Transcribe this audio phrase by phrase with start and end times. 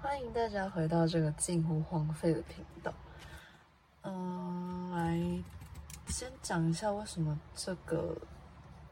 [0.00, 2.94] 欢迎大家回到这个近乎荒废的频道。
[4.02, 5.42] 嗯，来
[6.06, 8.16] 先讲一下为什么这个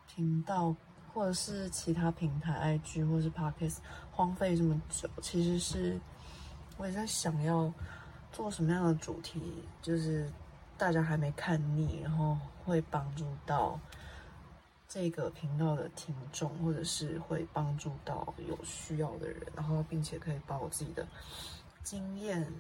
[0.09, 0.75] 频道
[1.15, 3.77] 或者是其他平台 IG 或是 Podcast
[4.11, 6.01] 荒废这么久，其实是
[6.77, 7.73] 我也在想要
[8.33, 10.29] 做什么样的主题，就是
[10.77, 13.79] 大家还没看腻，然后会帮助到。
[14.89, 21.07] 这个频道的听众，或者是会帮助到有需要的人，然后并且可以把我自己的
[21.83, 22.51] 经验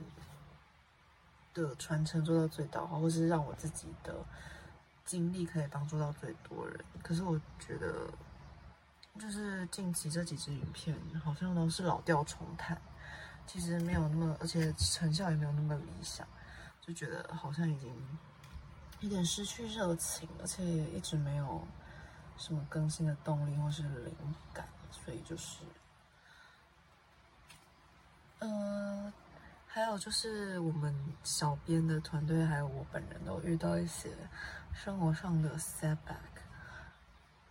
[1.54, 4.16] 的传承做到最大化，或是让我自己的
[5.04, 6.84] 经历可以帮助到最多人。
[7.00, 8.08] 可是我觉得，
[9.20, 12.76] 就是近期这几支影片好像都是老调重弹，
[13.46, 16.26] 其实没有那么，而且成效也没有那么理想，
[16.80, 17.90] 就觉得好像已经
[18.98, 21.64] 有点失去热情，而且一直没有。
[22.38, 24.14] 什么更新的动力或是灵
[24.52, 25.60] 感，所以就是，
[28.40, 29.12] 呃，
[29.66, 34.10] 还有就是我们小编的团队还有我本人都遇到一些
[34.74, 36.36] 生活上的 setback，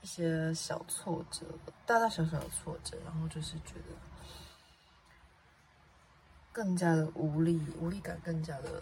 [0.02, 1.46] 一些小挫折，
[1.86, 3.96] 大大小小的挫折，然后就是觉得
[6.54, 8.82] 更加的无力，无力感更加的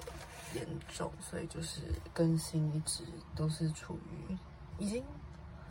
[0.53, 1.81] 严重，所以就是
[2.13, 3.03] 更新一直
[3.35, 4.37] 都是处于
[4.77, 5.03] 已经。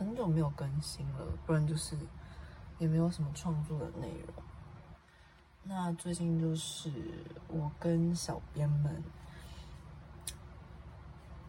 [0.03, 1.97] 很久没有更新了，不然就是
[2.77, 4.43] 也没有什么创作的内容。
[5.63, 6.91] 那最近就是
[7.47, 9.01] 我跟小编们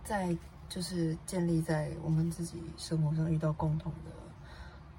[0.05, 0.37] 在
[0.69, 4.11] 就是建立在我们自己生活上遇到共同的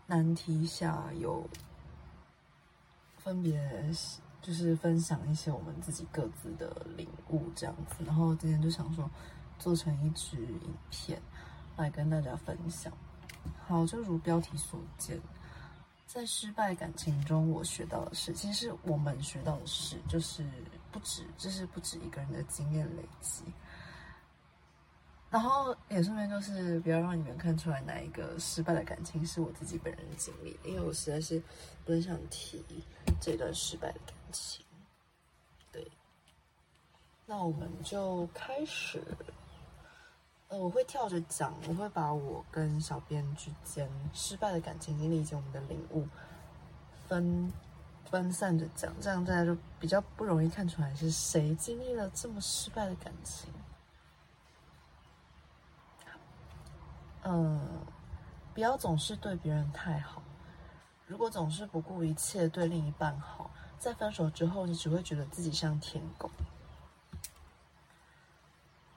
[0.06, 1.50] 难题下，有
[3.18, 3.58] 分别
[4.42, 8.04] 就是分享一些我们自己各自的领悟这样子。
[8.04, 9.10] 然后今天就想说
[9.58, 11.22] 做成一支影片
[11.78, 12.92] 来跟大家分享。
[13.68, 15.20] 好，就如标题所见，
[16.06, 20.46] 在失败感情中，我学到的是，其实我们学到的是，就是
[20.92, 23.44] 不止，这是不止一个人的经验累积。
[25.32, 31.42] 然后也顺便就是，不要让你们看出来哪一个失败的感情是我自己本人经历，因为我实在是
[31.84, 32.64] 不想提
[33.20, 34.64] 这段失败的感情。
[35.72, 35.92] 对，
[37.26, 39.02] 那我们就开始。
[40.58, 46.08] 我会跳着讲，我会把我跟小编之间失败的感情经历以及我们的领悟
[47.08, 47.52] 分
[48.10, 53.50] 分散着讲，这样大家就比较不容易看出来是谁经历了这么失败的感情。
[57.24, 57.60] 嗯，
[58.54, 60.22] 不要总是对别人太好，
[61.08, 63.50] 如果总是不顾一切对另一半好，
[63.80, 66.30] 在分手之后，你只会觉得自己像舔狗。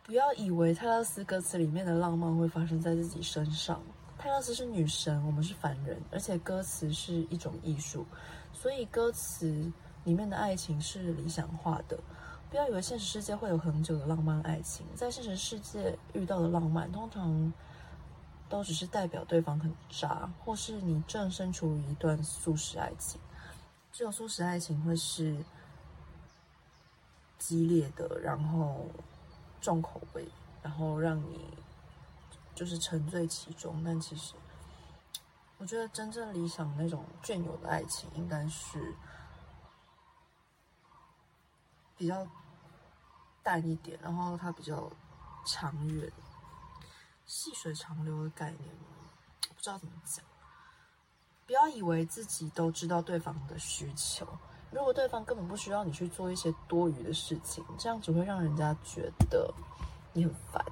[0.08, 3.78] 不要以为泰勒斯歌词里面的浪漫会发生在自己身上。
[4.16, 8.06] 泰勒斯是女神，我们是凡人，而且歌词是一种艺术，
[8.54, 9.70] 所以歌词
[10.04, 12.00] 里面的爱情是理想化的。
[12.48, 17.52] 不要以为现实世界会有很久的浪漫爱情，在现实世界遇到的浪漫，通常
[18.48, 23.20] 都只是代表对方很渣，或是你正身处于一段速食爱情。
[23.92, 25.36] 只有速食爱情会是
[27.38, 28.86] 激烈的，然后。
[29.68, 30.26] 重口味，
[30.62, 31.46] 然后让你
[32.54, 33.84] 就是沉醉其中。
[33.84, 34.34] 但其实，
[35.58, 38.94] 我觉得真正理想那种隽永的爱情，应该是
[41.98, 42.26] 比较
[43.42, 44.90] 淡一点，然后它比较
[45.44, 46.10] 长远、
[47.26, 48.74] 细水长流的概念。
[49.54, 50.24] 不知道怎么讲。
[51.44, 54.26] 不要以为自己都知道对方的需求。
[54.70, 59.52] 如果对方根本不需要你去做一些多余的事情，这样只会让人家觉得
[60.12, 60.64] 你很烦。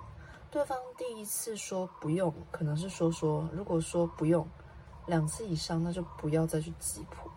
[0.50, 4.46] 对方第一次说不用，可能是说说，如果说不用
[5.06, 7.30] 两次以上，那就不要再去急迫。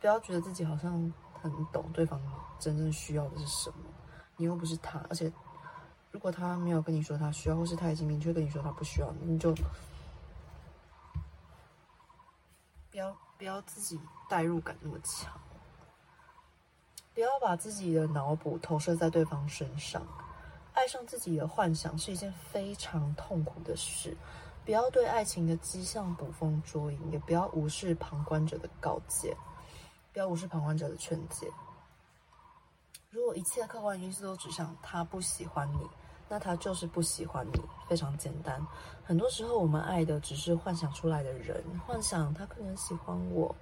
[0.00, 2.20] 不要觉得自己好像很懂对方
[2.58, 3.76] 真正需要的是什么，
[4.36, 4.98] 你又不是他。
[5.08, 5.32] 而且，
[6.10, 9.54] 如果他没有跟你说他需要，或是他已经明确跟你说他不需要，你就
[12.90, 13.98] 不要不要自己
[14.28, 15.32] 代入感那么强。
[17.16, 20.06] 不要把自己的脑补投射在对方身上，
[20.74, 24.14] 爱上自己的幻想是一件非常痛苦的事。
[24.66, 29.34] 不要对爱情的迹象捕风捉影，也不要无视旁观者的告诫，
[30.12, 31.50] 不要无视旁观者的劝诫。
[33.08, 35.88] 如果一切客观因素都指向他不喜欢你，
[36.28, 37.58] 那他就是不喜欢你，
[37.88, 38.60] 非常简单。
[39.02, 43.56] 很多时候，我们爱的只是幻想出来的人，幻想他可能喜欢我。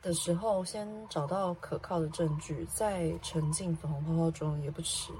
[0.00, 5.12] 的时候，先找到可靠的证据，再沉浸粉红泡泡中也不迟。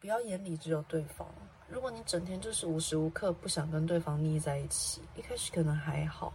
[0.00, 1.26] 不要眼里只有对方。
[1.68, 6.32] 如果你整天就是无时无刻不想跟对方腻在一起，一开始可能还好，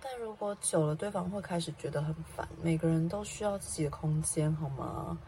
[0.00, 2.46] 但如果久了，对方会开始觉得很烦。
[2.60, 5.18] 每个人都需要自己的空间，好吗？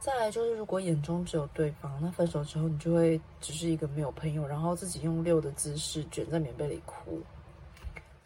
[0.00, 7.22] 再来就是，如果眼中只有对方，那分手之后你就会只是一个没有朋友，然后自己用六的姿势卷在棉被里哭。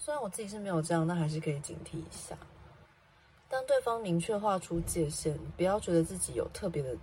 [0.07, 2.39] 虽然我自己是没有这样，但还是可以警惕一下。
[3.49, 6.97] 当对方明确画出界限，不要觉得自己有特别的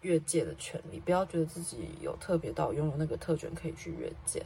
[0.00, 4.42] 越界的权利，不要觉得自己有特别到拥有那个特权可以去越界。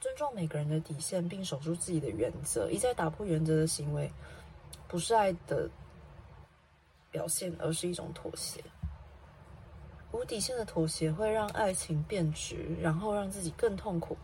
[0.00, 2.68] 尊重每个人的底线，并守住自己的原则。
[2.68, 4.10] 一再打破原则的行为，
[4.88, 5.70] 不是爱的
[7.12, 8.60] 表现，而是一种妥协。
[10.10, 14.16] 无底线的妥协会让爱情变质，然后让自己更痛苦。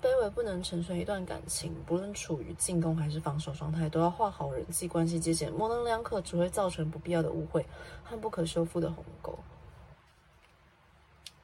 [0.00, 5.52] 卑微不能成全一段感情，不论处于进攻还是防守状态，都要画好人际关系界限。
[5.52, 7.66] 模棱两可只会造成不必要的误会
[8.04, 9.38] 和不可修复的鸿沟。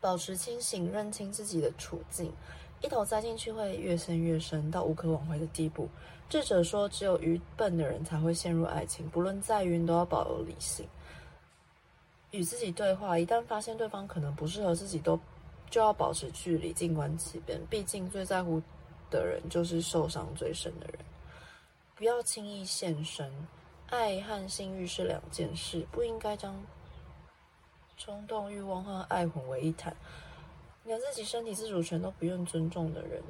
[0.00, 2.32] 保持清醒，认清自己的处境。
[2.80, 5.88] 一头栽进去会越陷越深，到无可挽回的地步。
[6.28, 9.08] 智者说，只有愚笨的人才会陷入爱情。
[9.08, 10.86] 不论再晕，都要保有理性，
[12.30, 13.18] 与自己对话。
[13.18, 15.18] 一旦发现对方可能不适合自己，都
[15.70, 17.60] 就要保持距离，静观其变。
[17.70, 18.62] 毕竟最在乎
[19.10, 20.98] 的人就是受伤最深的人。
[21.96, 23.32] 不要轻易现身。
[23.90, 26.60] 爱和性欲是两件事，不应该将
[27.96, 29.94] 冲动、欲望和爱混为一谈。
[30.84, 33.22] 连自己身体自主权都不愿尊重的人，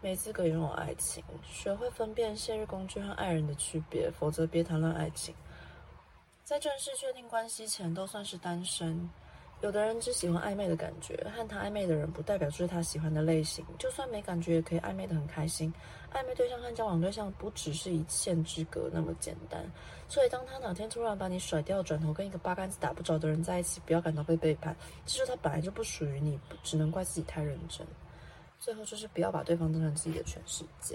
[0.00, 1.24] 没资格拥有爱情。
[1.50, 5.34] 学会分辨现日工具和爱人的区别，否则别谈论爱情。
[6.44, 9.10] 在正式确定关系前，都算是单身。
[9.64, 13.64] 有的人只喜欢暧昧的感觉，和他暧昧的人不代表就是他喜欢的类型。
[13.78, 15.72] 就算没感觉，也可以暧昧的很开心。
[16.12, 19.64] 暧昧对象和交往对象不只是一线之隔那么简单。
[20.06, 24.76] 所以，当他哪天突然把你甩掉，转头跟一个八竿子打不着的人在一起，不要感到被背叛。
[25.06, 27.86] 记住，他本来就不属于你，只能怪自己太认真。
[28.60, 30.94] 最后就是不要把对方当成自己的全世界。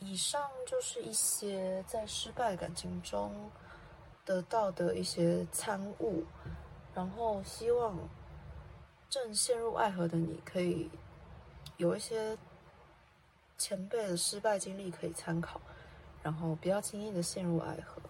[0.00, 3.32] 以上就是一些在失败感情中
[4.26, 6.22] 得到的一些参悟。
[6.94, 7.96] 然后希望
[9.08, 10.90] 正陷入爱河的你可以
[11.76, 12.36] 有一些
[13.56, 15.60] 前辈的失败经历可以参考，
[16.22, 18.00] 然后不要轻易的陷入爱河，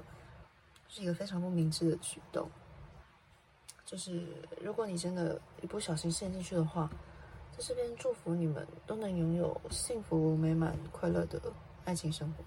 [0.88, 2.50] 是一个非常不明智的举动。
[3.84, 4.26] 就是
[4.60, 6.88] 如果你真的一不小心陷进去的话，
[7.50, 11.40] 在这边祝福你们都能拥有幸福美满快乐的
[11.84, 12.44] 爱情生活。